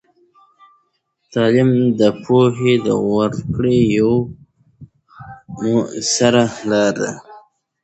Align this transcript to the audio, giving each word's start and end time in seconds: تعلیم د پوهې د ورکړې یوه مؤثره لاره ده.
تعلیم 1.33 1.71
د 1.99 2.01
پوهې 2.23 2.73
د 2.85 2.87
ورکړې 3.15 3.77
یوه 3.97 4.17
مؤثره 5.63 6.45
لاره 6.69 6.91
ده. 6.97 7.11